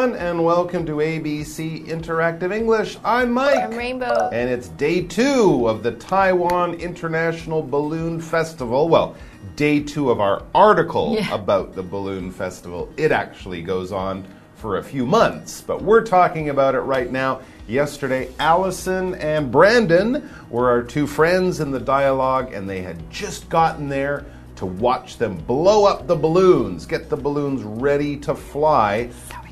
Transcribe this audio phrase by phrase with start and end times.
[0.00, 2.96] everyone, and welcome to ABC Interactive English.
[3.04, 3.58] I'm Mike.
[3.58, 4.30] I'm Rainbow.
[4.32, 8.88] And it's day two of the Taiwan International Balloon Festival.
[8.88, 9.14] Well,
[9.56, 11.34] day two of our article Yeah.
[11.34, 12.88] about the Balloon Festival.
[12.96, 17.40] It actually goes on for a few months, but we're talking about it right now.
[17.68, 23.50] Yesterday, Allison and Brandon were our two friends in the dialogue, and they had just
[23.50, 24.24] gotten there
[24.56, 29.08] to watch them blow up the balloons, get the balloons ready to fly.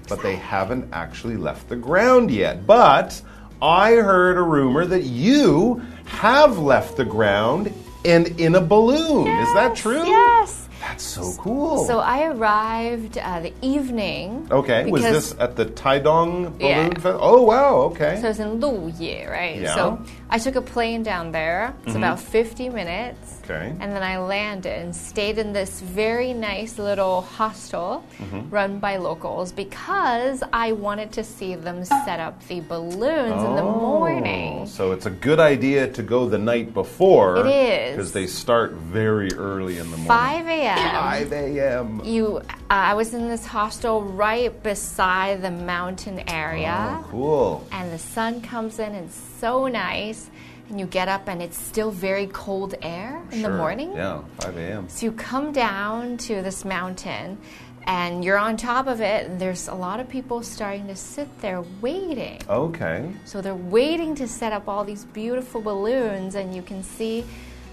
[0.08, 2.66] But they haven't actually left the ground yet.
[2.66, 3.20] But
[3.60, 7.72] I heard a rumor that you have left the ground
[8.04, 9.26] and in a balloon.
[9.26, 10.06] Is that true?
[10.06, 10.67] Yes.
[10.88, 11.84] That's so cool.
[11.84, 14.48] So I arrived uh, the evening.
[14.50, 16.88] okay, was this at the Taidong Balloon Yeah.
[16.88, 17.18] Festival?
[17.22, 18.18] Oh, wow, okay.
[18.22, 19.60] So it's in Luye, right?
[19.60, 19.74] Yeah.
[19.74, 21.74] So I took a plane down there.
[21.86, 23.40] It's about 50 minutes.
[23.44, 23.68] Okay.
[23.80, 28.50] And then I landed and stayed in this very nice little hostel Mm-hmm.
[28.50, 33.62] run by locals because I wanted to see them set up the balloons in the
[33.62, 34.66] Oh, morning.
[34.66, 37.46] So it's a good idea to go the night before.
[37.46, 37.96] It is.
[37.96, 40.06] Because they start very early in the morning.
[40.08, 40.77] 5 a.m.
[40.82, 42.00] 5 a.m.
[42.04, 46.98] You, uh, I was in this hostel right beside the mountain area.
[47.00, 47.66] Oh, cool.
[47.72, 50.30] and the sun comes in and it's so nice
[50.68, 54.56] and you get up and it's still very cold air in the morning Yeah, 5
[54.58, 54.88] a.m.
[54.88, 57.38] so you come down to this mountain
[57.86, 61.26] and you're on top of it and there's a lot of people starting to sit
[61.40, 63.10] there waiting Okay.
[63.24, 67.24] so they're waiting to set up all these beautiful balloons and you can see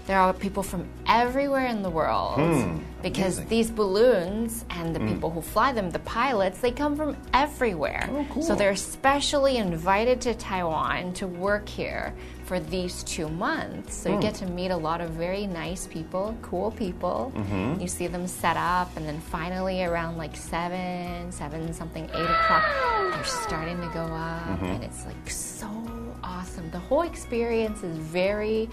[0.06, 3.48] there are people from everywhere in the world hmm, because amazing.
[3.48, 5.08] these balloons and the hmm.
[5.08, 8.08] people who fly them, the pilots, they come from everywhere.
[8.10, 8.42] Oh, cool.
[8.42, 13.94] So they're specially invited to Taiwan to work here for these two months.
[13.94, 14.20] So you hmm.
[14.20, 17.32] get to meet a lot of very nice people, cool people.
[17.34, 17.80] Mm-hmm.
[17.80, 22.64] You see them set up, and then finally around like seven, seven something, eight o'clock,
[23.12, 24.66] they're starting to go up, mm-hmm.
[24.66, 25.68] and it's like so
[26.22, 26.70] awesome.
[26.70, 28.68] The whole experience is very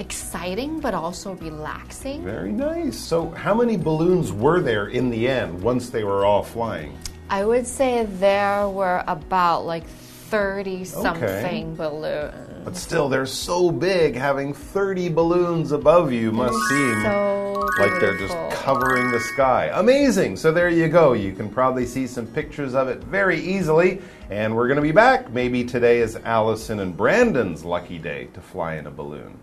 [0.00, 2.24] exciting, but also relaxing.
[2.24, 2.98] Very nice.
[2.98, 6.98] So, how many balloons were there in the end once they were all flying?
[7.28, 12.64] I would say there were about like 30 something balloons.
[12.64, 18.18] But still, they're so big, having 30 balloons above you must seem So like they're
[18.18, 19.70] just covering the sky.
[19.74, 20.36] Amazing.
[20.36, 21.12] So, there you go.
[21.12, 24.00] You can probably see some pictures of it very easily.
[24.30, 25.30] And we're going to be back.
[25.30, 29.38] Maybe today is Allison and Brandon's lucky day to fly in a balloon.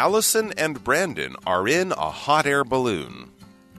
[0.00, 3.30] Allison and Brandon are in a hot air balloon.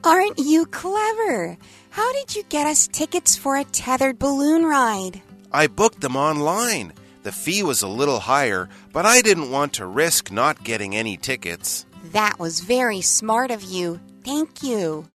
[0.04, 1.58] Aren't you clever?
[1.90, 5.20] How did you get us tickets for a tethered balloon ride?
[5.50, 6.92] I booked them online.
[7.24, 11.16] The fee was a little higher, but I didn't want to risk not getting any
[11.16, 11.86] tickets.
[12.12, 14.00] That was very smart of you.
[14.24, 15.08] Thank you.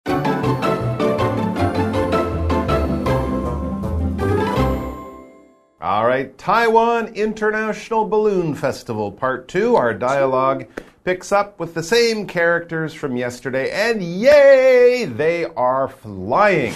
[5.82, 9.76] All right, Taiwan International Balloon Festival Part 2.
[9.76, 10.64] Our dialogue
[11.04, 16.74] picks up with the same characters from yesterday, and yay, they are flying.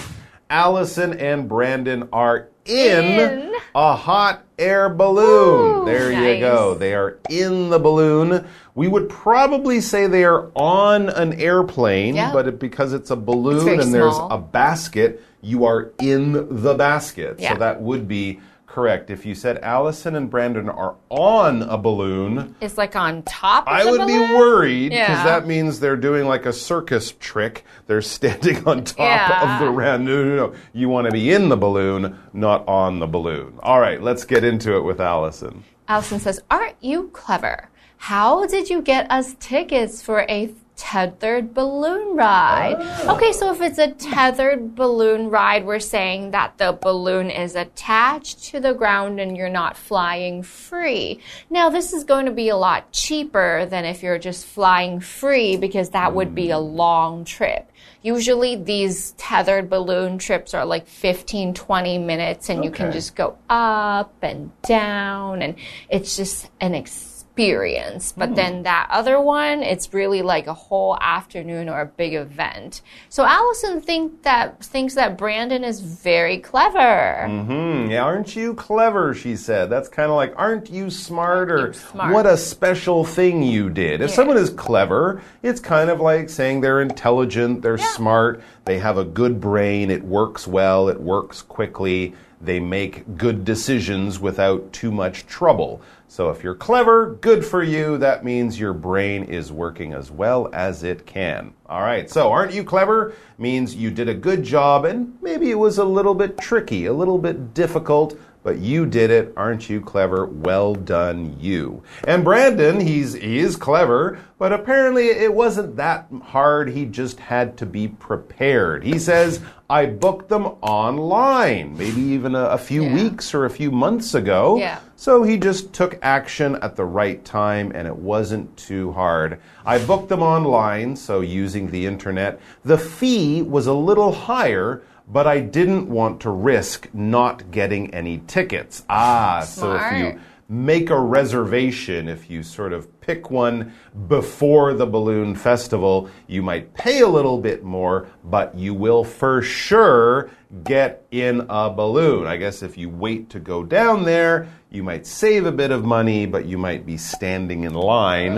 [0.51, 3.55] Allison and Brandon are in, In.
[3.75, 5.81] a hot air balloon.
[5.81, 6.75] Ooh, there you go.
[6.75, 8.47] They are in the balloon.
[8.75, 13.65] We would probably say they are on an airplane, but it, because it's a balloon
[13.65, 17.39] very and there's a basket, you are in the basket.
[17.39, 17.53] Yeah.
[17.53, 18.39] So that would be
[18.69, 19.09] correct.
[19.09, 23.73] If you said Allison and Brandon are on a balloon, It's like on top of
[23.73, 25.23] I would be worried because Yeah.
[25.25, 27.65] that means they're doing like a circus trick.
[27.87, 29.55] They're standing on top Yeah.
[29.55, 30.05] of the round.
[30.05, 30.53] No, no, no.
[30.73, 33.53] You want to be in the balloon, not on the balloon.
[33.63, 35.63] All right, let's get into it with Allison.
[35.87, 37.69] Allison says, Aren't you clever?
[37.97, 42.77] How did you get us tickets for a tethered balloon ride?
[42.79, 43.15] Oh.
[43.15, 48.45] Okay, so if it's a tethered balloon ride, we're saying that the balloon is attached
[48.45, 51.19] to the ground and you're not flying free.
[51.49, 55.57] Now, this is going to be a lot cheaper than if you're just flying free
[55.57, 56.75] because that would be a mm.
[56.75, 57.69] long trip.
[58.01, 63.37] Usually these tethered balloon trips are like 15, 20 minutes and you can just go
[63.49, 65.55] up and down and
[65.89, 67.08] it's just an experience.
[67.39, 72.81] But then that other one, it's really like a whole afternoon or a big event.
[73.07, 77.25] So Allison think that thinks that Brandon is very clever.
[77.29, 77.91] Mm-hmm.
[77.91, 79.13] yeah, aren't you clever?
[79.13, 79.69] She said.
[79.69, 81.51] That's kind of like, aren't you smart?
[81.51, 82.13] Or smart?
[82.13, 84.01] what a special thing you did.
[84.01, 84.15] If Yeah.
[84.17, 88.41] someone is clever, it's kind of like saying they're intelligent, they're smart.
[88.65, 89.89] They have a good brain.
[89.89, 90.89] It works well.
[90.89, 92.13] It works quickly.
[92.41, 95.81] They make good decisions without too much trouble.
[96.11, 97.99] So if you're clever, good for you.
[97.99, 101.53] That means your brain is working as well as it can.
[101.67, 103.13] All right, so aren't you clever?
[103.37, 106.93] Means you did a good job and maybe it was a little bit tricky, a
[106.93, 108.19] little bit difficult,
[108.49, 109.31] but you did it.
[109.37, 110.25] Aren't you clever?
[110.25, 111.83] Well done, you.
[112.05, 116.69] And Brandon, he's he is clever, but apparently it wasn't that hard.
[116.71, 118.83] He just had to be prepared.
[118.83, 122.93] He says, I booked them online, maybe even a, a few Yeah.
[122.95, 124.57] weeks or a few months ago.
[124.57, 124.79] Yeah.
[124.95, 129.39] So he just took action at the right time and it wasn't too hard.
[129.63, 132.39] I booked them online, so using the internet.
[132.65, 138.19] The fee was a little higher, but I didn't want to risk not getting any
[138.27, 138.83] tickets.
[138.89, 143.71] Ah, so if you make a reservation, if you sort of pick one
[144.07, 149.41] before the balloon festival, you might pay a little bit more, but you will for
[149.41, 150.31] sure
[150.63, 152.25] get in a balloon.
[152.25, 155.85] I guess if you wait to go down there, you might save a bit of
[155.85, 158.37] money, but you might be standing in line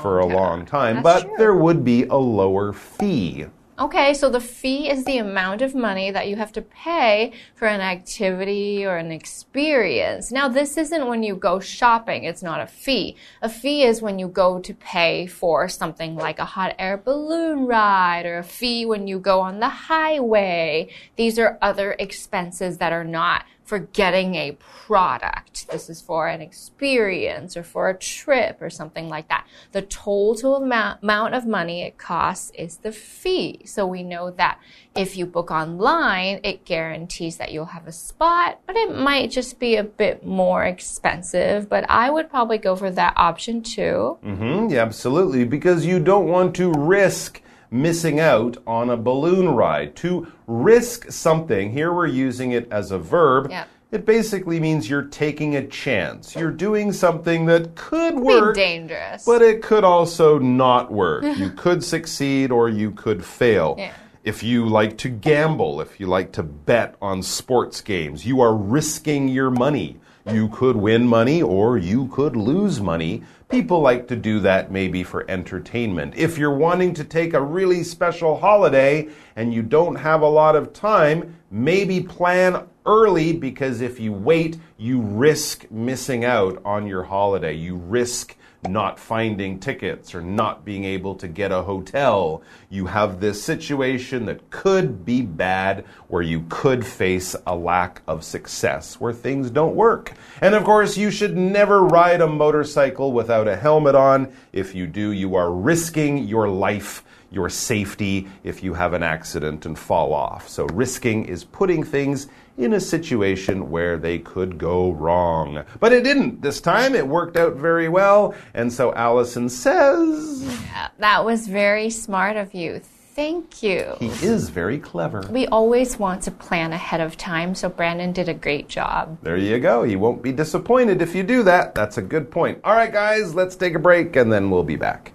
[0.00, 1.02] for a long time.
[1.02, 1.34] That's but true.
[1.38, 3.46] there would be a lower fee.
[3.80, 7.68] Okay, so the fee is the amount of money that you have to pay for
[7.68, 10.32] an activity or an experience.
[10.32, 13.14] Now, this isn't when you go shopping, it's not a fee.
[13.40, 17.66] A fee is when you go to pay for something like a hot air balloon
[17.66, 20.88] ride or a fee when you go on the highway.
[21.14, 24.56] These are other expenses that are not for getting a
[24.86, 25.68] product.
[25.68, 29.46] This is for an experience or for a trip or something like that.
[29.72, 33.60] The total amount, of money it costs is the fee.
[33.66, 34.58] So we know that
[34.96, 39.58] if you book online, it guarantees that you'll have a spot, but it might just
[39.58, 41.68] be a bit more expensive.
[41.68, 44.16] But I would probably go for that option too.
[44.24, 49.48] Mm hmm yeah, absolutely, because you don't want to risk missing out on a balloon
[49.50, 49.94] ride.
[49.96, 53.48] To risk something, here we're using it as a verb.
[53.50, 53.64] Yeah.
[53.90, 56.36] It basically means you're taking a chance.
[56.36, 59.24] You're doing something that could Be work, dangerous.
[59.24, 61.24] but it could also not work.
[61.38, 63.76] you could succeed or you could fail.
[63.78, 63.92] Yeah.
[64.24, 68.54] If you like to gamble, if you like to bet on sports games, you are
[68.54, 69.96] risking your money.
[70.30, 73.22] You could win money or you could lose money.
[73.48, 76.14] People like to do that maybe for entertainment.
[76.16, 80.54] If you're wanting to take a really special holiday and you don't have a lot
[80.54, 87.04] of time, maybe plan early because if you wait, you risk missing out on your
[87.04, 87.54] holiday.
[87.54, 88.36] You risk
[88.66, 92.42] not finding tickets or not being able to get a hotel.
[92.68, 98.24] You have this situation that could be bad where you could face a lack of
[98.24, 100.12] success, where things don't work.
[100.40, 104.32] And of course, you should never ride a motorcycle without a helmet on.
[104.52, 109.66] If you do, you are risking your life your safety if you have an accident
[109.66, 110.48] and fall off.
[110.48, 115.64] So, risking is putting things in a situation where they could go wrong.
[115.78, 116.42] But it didn't.
[116.42, 118.34] This time it worked out very well.
[118.54, 120.58] And so, Allison says
[120.98, 122.80] that was very smart of you.
[123.18, 123.96] Thank you.
[123.98, 125.26] he is very clever.
[125.28, 129.18] We always want to plan ahead of time, so Brandon did a great job.
[129.22, 129.82] There you go.
[129.82, 131.74] You won't be disappointed if you do that.
[131.74, 132.60] That's a good point.
[132.62, 135.12] All right, guys, let's take a break and then we'll be back.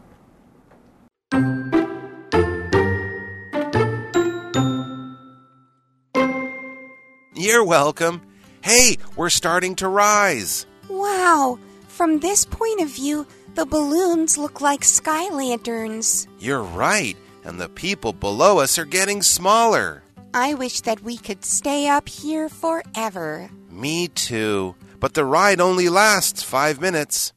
[7.44, 8.22] You're welcome.
[8.62, 10.66] Hey, we're starting to rise.
[10.88, 11.60] Wow!
[11.90, 16.26] From this point of view, the balloons look like sky lanterns.
[16.40, 20.04] You're right, and the people below us are getting smaller.
[20.34, 23.50] I wish that we could stay up here forever.
[23.70, 24.76] Me too.
[25.02, 27.34] But the ride only lasts five minutes.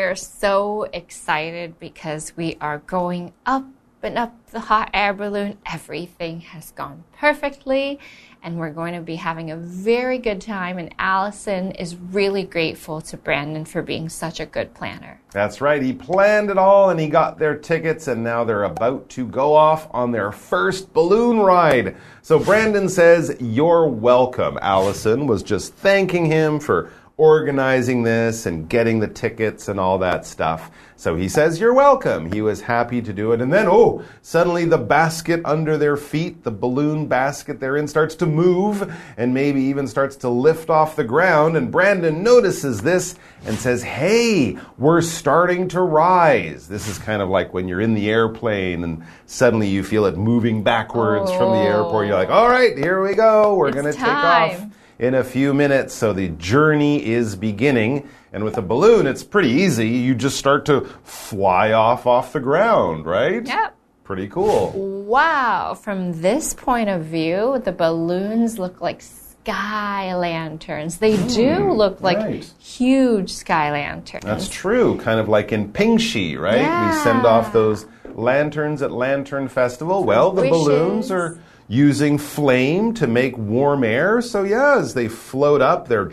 [0.00, 3.66] We're so excited because we are going up
[4.02, 5.58] and up the hot air balloon.
[5.70, 7.98] Everything has gone perfectly,
[8.42, 10.78] and we're going to be having a very good time.
[10.78, 15.20] And Allison is really grateful to Brandon for being such a good planner.
[15.32, 15.82] That's right.
[15.82, 19.54] He planned it all and he got their tickets, and now they're about to go
[19.54, 21.94] off on their first balloon ride.
[22.22, 24.58] So Brandon says, You're welcome.
[24.62, 26.90] Allison was just thanking him for
[27.20, 30.70] organizing this and getting the tickets and all that stuff.
[30.96, 32.32] So he says, You're welcome.
[32.32, 33.42] He was happy to do it.
[33.42, 38.14] And then, oh, suddenly the basket under their feet, the balloon basket they're in, starts
[38.16, 41.58] to move and maybe even starts to lift off the ground.
[41.58, 46.68] And Brandon notices this and says, Hey, we're starting to rise.
[46.68, 50.16] This is kind of like when you're in the airplane and suddenly you feel it
[50.16, 52.06] moving backwards from the airport.
[52.06, 53.56] You're like, All right, here we go.
[53.56, 54.70] We're going to take off.
[55.00, 55.92] In a few minutes.
[55.94, 58.08] So the journey is beginning.
[58.32, 59.88] And with a balloon, it's pretty easy.
[59.88, 63.44] You just start to fly off off the ground, right?
[63.44, 63.74] Yep.
[64.04, 64.70] Pretty cool.
[65.06, 65.74] Wow.
[65.74, 70.98] From this point of view, the balloons look like sky lanterns.
[70.98, 72.52] They do look like Hmm, right.
[72.58, 74.24] huge sky lanterns.
[74.24, 74.96] That's true.
[74.98, 76.60] Kind of like in Pingxi, right?
[76.92, 80.04] We send off those lanterns at Lantern Festival.
[80.04, 80.50] Well, the wishes.
[80.56, 81.38] balloons are
[81.70, 84.20] using flame to make warm air.
[84.20, 86.10] So yeah, as they float up, they're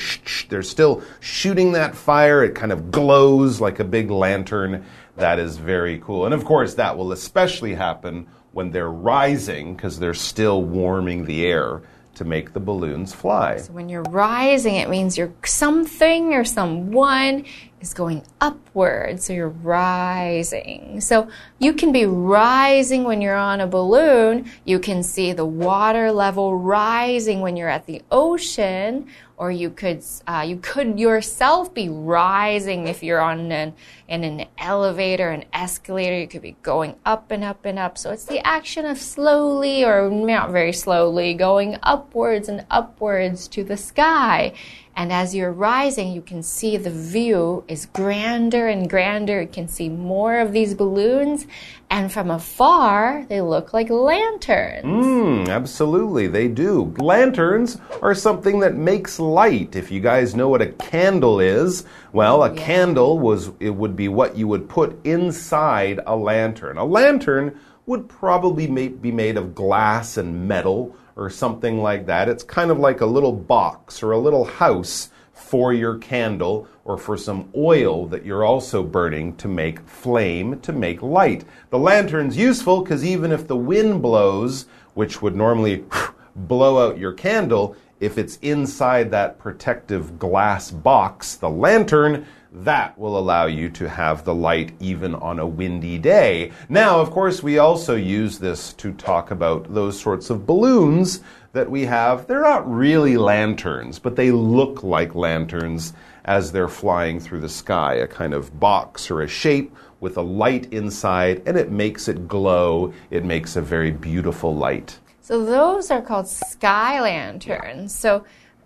[0.50, 2.44] they're still shooting that fire.
[2.44, 4.86] It kind of glows like a big lantern.
[5.16, 6.26] That is very cool.
[6.26, 11.48] And of course, that will especially happen when they're rising because they're still warming the
[11.48, 11.82] air
[12.16, 13.58] to make the balloons fly.
[13.58, 17.46] So when you're rising, it means you're something or someone
[17.82, 19.22] is going upward.
[19.22, 21.00] So you're rising.
[21.02, 21.30] So
[21.60, 24.50] you can be rising when you're on a balloon.
[24.66, 29.08] You can see the water level rising when you're at the ocean.
[29.38, 33.76] Or you could, uh, you could yourself be rising if you're on an,
[34.08, 36.18] in an elevator, an escalator.
[36.18, 38.00] You could be going up and up and up.
[38.00, 43.64] So it's the action of slowly, or not very slowly, going upwards and upwards to
[43.64, 44.54] the sky.
[44.98, 49.44] And as you're rising, you can see the view is grander and grander.
[49.44, 51.46] You can see more of these balloons.
[51.92, 54.86] And from afar, they look like lanterns.
[54.86, 56.96] Mm, absolutely, they do.
[56.98, 59.76] Lanterns are something that makes light.
[59.76, 64.08] If you guys know what a candle is, well, a candle was it would be
[64.08, 66.80] what you would put inside a lantern.
[66.80, 72.30] A lantern would probably be made of glass and metal or something like that.
[72.30, 76.98] It's kind of like a little box or a little house for your candle or
[76.98, 81.46] for some oil that you're also burning to make flame, to make light.
[81.70, 85.86] The lantern's useful because even if the wind blows, which would normally
[86.36, 93.18] blow out your candle, if it's inside that protective glass box, the lantern, that will
[93.18, 96.52] allow you to have the light even on a windy day.
[96.70, 101.22] Now, of course, we also use this to talk about those sorts of balloons
[101.54, 102.28] that we have.
[102.28, 105.94] They're not really lanterns, but they look like lanterns
[106.26, 110.22] as they're flying through the sky, a kind of box or a shape with a
[110.22, 112.94] light inside, and it makes it glow.
[113.10, 115.00] It makes a very beautiful light.
[115.22, 117.94] So those are called sky lanterns.
[117.94, 118.24] So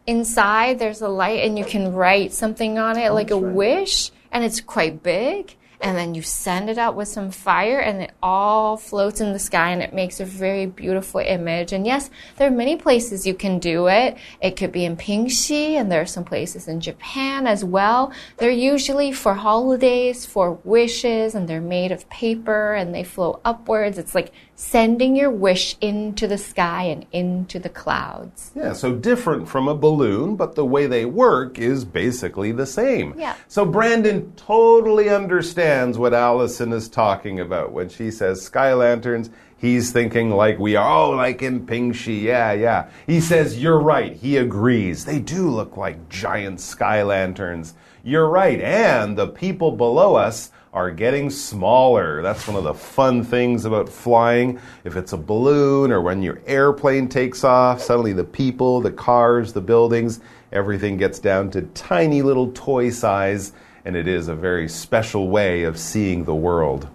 [0.07, 4.11] inside there's a light and you can write something on it oh, like a wish
[4.31, 8.11] and it's quite big and then you send it out with some fire and it
[8.21, 11.73] all floats in the sky and it makes a very beautiful image.
[11.73, 14.15] And yes, there are many places you can do it.
[14.41, 18.13] It could be in Pingxi and there are some places in Japan as well.
[18.37, 23.97] They're usually for holidays, for wishes, and they're made of paper and they flow upwards.
[23.97, 28.51] It's like sending your wish into the sky and into the clouds.
[28.53, 33.15] Yeah, so different from a balloon, but the way they work is basically the same.
[33.17, 33.35] Yeah.
[33.47, 39.31] So Brandon totally understands what Allison is talking about when she says sky lanterns.
[39.57, 42.21] He's thinking like we are, oh, like in Pingxi.
[42.21, 42.89] Yeah, yeah.
[43.07, 44.13] He says, You're right.
[44.13, 45.05] He agrees.
[45.05, 47.73] They do look like giant sky lanterns.
[48.03, 48.61] You're right.
[48.61, 52.21] And the people below us are getting smaller.
[52.21, 54.59] That's one of the fun things about flying.
[54.85, 59.51] If it's a balloon or when your airplane takes off, suddenly the people, the cars,
[59.51, 63.51] the buildings, everything gets down to tiny little toy size.
[63.83, 66.87] And it is a very special way of seeing the world.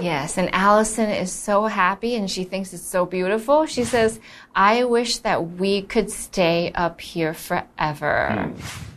[0.00, 3.66] Yes, and Allison is so happy and she thinks it's so beautiful.
[3.66, 4.20] She says,
[4.54, 8.52] I wish that we could stay up here forever.
[8.54, 8.91] Hmm.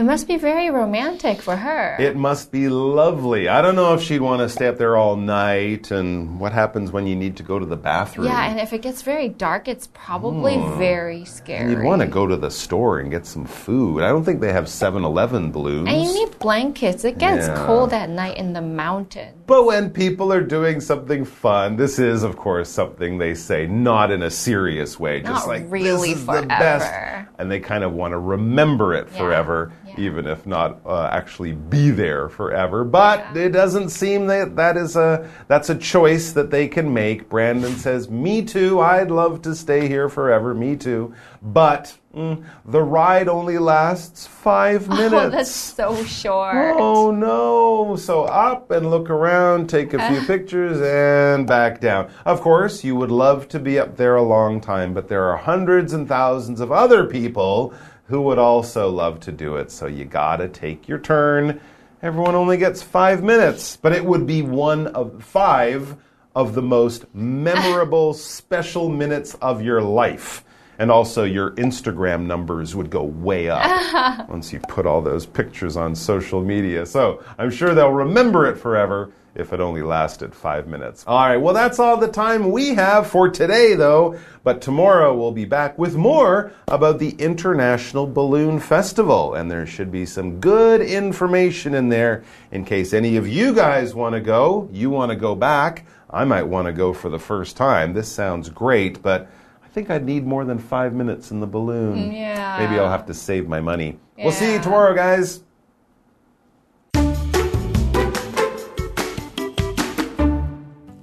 [0.00, 1.94] It must be very romantic for her.
[2.00, 3.48] It must be lovely.
[3.48, 6.90] I don't know if she'd want to stay up there all night and what happens
[6.90, 8.26] when you need to go to the bathroom.
[8.26, 10.78] yeah, and if it gets very dark, it's probably hmm.
[10.78, 11.72] very scary.
[11.72, 14.02] You'd want to go to the store and get some food.
[14.02, 15.86] I don't think they have 7 Eleven balloons.
[15.86, 17.04] And you need blankets.
[17.04, 17.66] It gets Yeah.
[17.66, 19.34] cold at night in the mountain.
[19.46, 24.10] But when people are doing something fun, this is, of course, something they say not
[24.10, 25.20] in a serious way.
[25.20, 26.90] Not just like, really this is the best.
[27.38, 29.89] And they kind of want to remember it Yeah, forever, yeah.
[29.98, 32.84] Even if not uh, actually be there forever.
[32.84, 37.28] But it doesn't seem that that is a, that's a choice that they can make.
[37.28, 38.80] Brandon says, Me too.
[38.80, 40.54] I'd love to stay here forever.
[40.54, 41.14] Me too.
[41.42, 45.14] But mm, the ride only lasts five minutes.
[45.14, 46.76] Oh, that's so short.
[46.78, 47.96] Oh no!
[47.96, 52.10] So up and look around, take a few pictures, and back down.
[52.26, 55.36] Of course, you would love to be up there a long time, but there are
[55.38, 57.72] hundreds and thousands of other people
[58.10, 59.70] who would also love to do it.
[59.70, 61.60] So you gotta take your turn.
[62.02, 65.96] Everyone only gets five minutes, but it would be one of five
[66.34, 70.44] of the most memorable, special minutes of your life.
[70.80, 75.76] And also, your Instagram numbers would go way up once you put all those pictures
[75.76, 76.86] on social media.
[76.86, 81.04] So I'm sure they'll remember it forever if it only lasted five minutes.
[81.06, 84.18] All right, well, that's all the time we have for today, though.
[84.42, 89.34] But tomorrow we'll be back with more about the International Balloon Festival.
[89.34, 93.94] And there should be some good information in there in case any of you guys
[93.94, 95.86] want to go, you want to go back.
[96.08, 97.92] I might want to go for the first time.
[97.92, 99.28] This sounds great, but
[99.62, 102.10] I think I'd need more than five minutes in the balloon.
[102.10, 102.56] Mm, yeah.
[102.58, 103.98] Maybe I'll have to save my money.
[104.18, 105.42] We'll see you tomorrow, guys.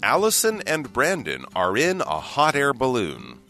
[0.08, 3.42] Allison and Brandon are in a hot air balloon.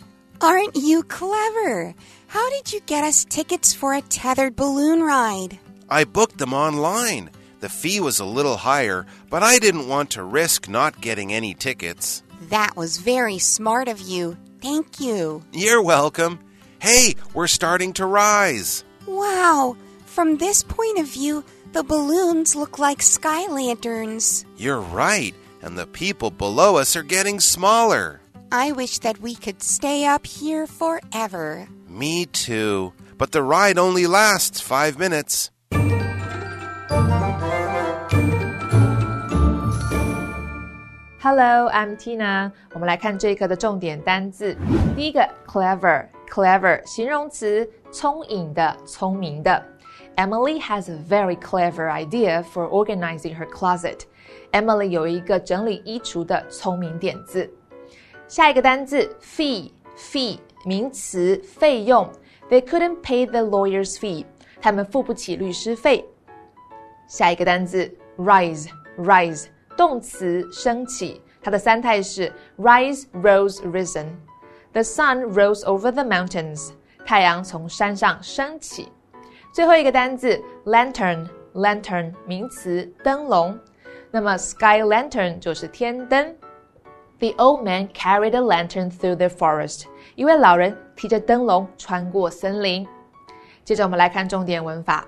[0.41, 1.93] Aren't you clever?
[2.25, 5.59] How did you get us tickets for a tethered balloon ride?
[5.87, 7.29] I booked them online.
[7.59, 11.53] The fee was a little higher, but I didn't want to risk not getting any
[11.53, 12.23] tickets.
[12.49, 14.35] That was very smart of you.
[14.59, 15.43] Thank you.
[15.53, 16.39] You're welcome.
[16.79, 18.83] Hey, we're starting to rise.
[19.05, 19.77] Wow.
[20.07, 24.43] From this point of view, the balloons look like sky lanterns.
[24.57, 28.20] You're right, and the people below us are getting smaller.
[28.50, 31.66] I wish that we could stay up here forever.
[31.88, 32.92] Me too.
[33.16, 35.50] But the ride only lasts five minutes.
[41.20, 42.50] Hello, I'm Tina。
[42.72, 44.56] 我们来看这一课的重点单字。
[44.96, 49.64] 第一个，clever，clever 形容词，聪颖的、聪明的。
[50.16, 54.00] Emily has a very clever idea for organizing her closet.
[54.52, 57.50] Emily 有一个整理衣橱的聪明点子。
[58.28, 62.10] 下一个单字，fee，fee 名词，费用。
[62.50, 64.26] They couldn't pay the lawyer's fee.
[64.60, 66.04] 他们付不起律师费。
[67.08, 71.20] 下一个单字，rise，rise 动词，升起。
[71.42, 74.06] 它的三态是 rise, rose, risen.
[74.72, 76.70] The sun rose over the mountains.
[77.04, 78.92] 太阳从山上升起。
[79.57, 83.57] 最后一个单字 lantern lantern 名词灯笼，
[84.11, 86.35] 那么 sky lantern 就是天灯。
[87.17, 89.85] The old man carried a lantern through the forest.
[90.13, 92.87] 一位老人提着灯笼穿过森林。
[93.63, 95.07] 接着我们来看重点文法。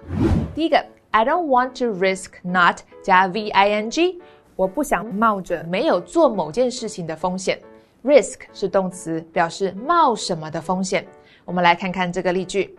[0.56, 4.20] 第一个，I don't want to risk not 加 v i n g，
[4.56, 7.60] 我不想冒着没有做某件事情的风险。
[8.04, 11.06] Risk 是动词，表示冒什么的风险。
[11.46, 12.76] 我们来看看这个例句。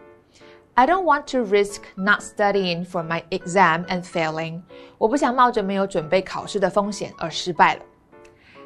[0.79, 4.61] I don't want to risk not studying for my exam and failing。
[4.97, 7.81] 我不想冒着没有准备考试的风险而失败了。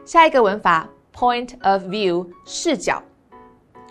[0.05, 3.03] 下一个文法，point of view 视角，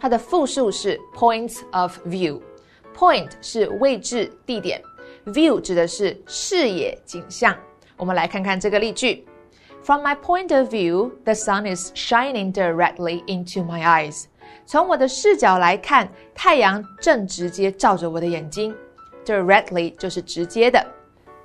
[0.00, 4.82] 它的复数是 points of view。Point 是位置、地点，
[5.26, 7.56] view 指的是视野、景象。
[7.96, 9.24] 我们来看看这个例句：
[9.84, 14.24] From my point of view, the sun is shining directly into my eyes.
[14.73, 18.75] 从我的视角来看，太阳正直接照着我的眼睛。
[19.23, 20.83] Directly 就是直接的。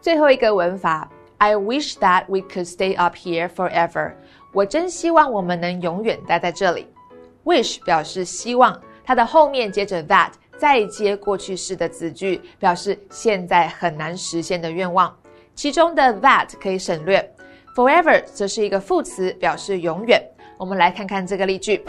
[0.00, 4.14] 最后一个文法，I wish that we could stay up here forever.
[4.54, 6.86] 我真希望我们能永远待在这里。
[7.44, 15.14] Wish 表示希望，它的后面接着 that，再接过去式的子句，表示现在很难实现的愿望。
[15.54, 17.30] 其中的 that 可以省略
[17.76, 20.18] ，forever 则是一个副词，表示永远。
[20.56, 21.84] 我们来看看这个例句。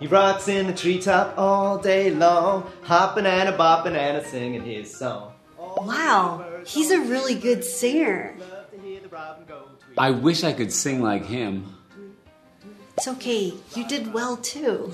[0.00, 4.62] He rocks in the treetop all day long, hopping and a bopping and a singing
[4.62, 5.32] his song.
[5.58, 8.34] Wow, he's a really good singer.
[9.96, 11.64] I wish I could sing like him.
[12.96, 14.92] It's okay, you did well too.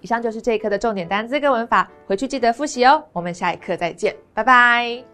[0.00, 3.02] 以上就是这一课的重点单词跟文法，回去记得复习哦。
[3.12, 5.07] 我们下一课再见，拜拜。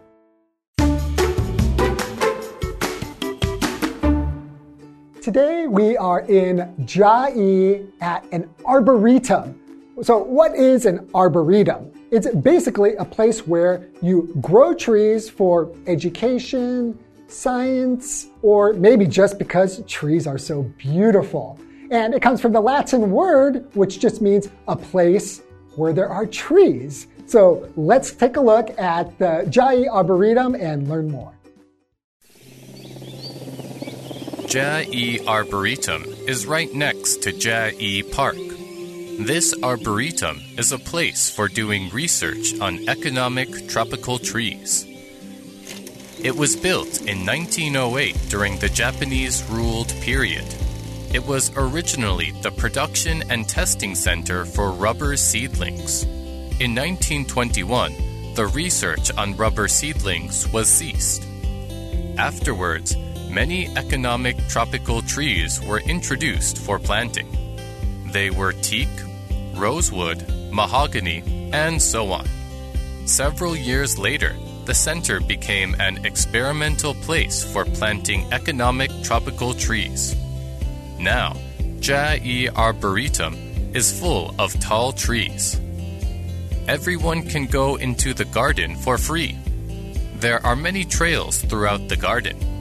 [5.26, 9.60] Today we are in Jiayi at an arboretum.
[10.00, 11.90] So, what is an arboretum?
[12.12, 19.82] It's basically a place where you grow trees for education, science, or maybe just because
[19.88, 21.58] trees are so beautiful.
[21.90, 25.42] And it comes from the Latin word, which just means a place
[25.74, 27.08] where there are trees.
[27.26, 31.35] So, let's take a look at the Jiayi Arboretum and learn more.
[34.46, 38.36] Jiayi Arboretum is right next to Jiayi Park.
[39.18, 44.86] This arboretum is a place for doing research on economic tropical trees.
[46.22, 50.46] It was built in 1908 during the Japanese ruled period.
[51.12, 56.04] It was originally the production and testing center for rubber seedlings.
[56.60, 61.26] In 1921, the research on rubber seedlings was ceased.
[62.16, 62.96] Afterwards,
[63.36, 67.28] many economic tropical trees were introduced for planting.
[68.10, 68.88] They were teak,
[69.52, 72.26] rosewood, mahogany, and so on.
[73.04, 80.16] Several years later, the center became an experimental place for planting economic tropical trees.
[80.98, 81.36] Now,
[81.84, 83.36] Jiayi Arboretum
[83.74, 85.60] is full of tall trees.
[86.68, 89.36] Everyone can go into the garden for free.
[90.24, 92.55] There are many trails throughout the garden.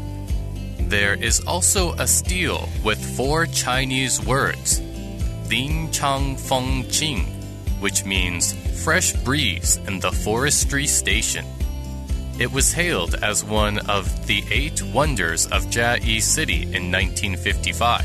[0.95, 4.79] There is also a stele with four Chinese words
[5.49, 7.25] Lin Chang Feng Qing,
[7.81, 11.45] which means fresh breeze in the forestry station.
[12.39, 18.01] It was hailed as one of the eight wonders of Jiayi City in 1955.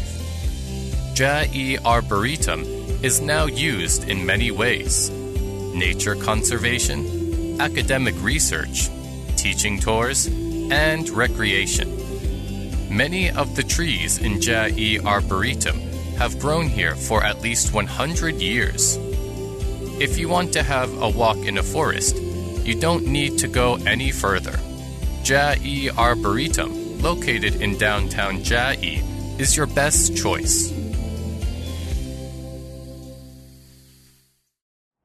[1.14, 2.64] Jiayi Arboretum
[3.04, 8.90] is now used in many ways nature conservation, academic research,
[9.36, 11.99] teaching tours, and recreation.
[12.90, 15.78] Many of the trees in Jiayi Arboretum
[16.18, 18.98] have grown here for at least 100 years.
[20.00, 22.16] If you want to have a walk in a forest,
[22.64, 24.58] you don't need to go any further.
[25.22, 30.74] Jiayi Arboretum, located in downtown Jiayi, is your best choice.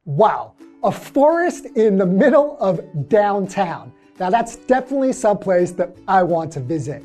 [0.06, 3.94] Wow, a forest in the middle of downtown.
[4.20, 7.04] Now, that's definitely someplace that I want to visit.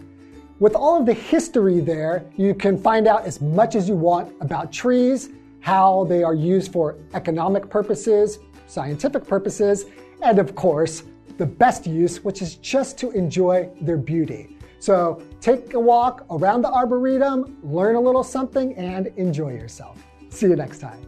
[0.61, 4.35] With all of the history there, you can find out as much as you want
[4.43, 9.87] about trees, how they are used for economic purposes, scientific purposes,
[10.23, 11.05] and of course,
[11.39, 14.59] the best use, which is just to enjoy their beauty.
[14.81, 20.05] So take a walk around the Arboretum, learn a little something, and enjoy yourself.
[20.29, 21.01] See you next time.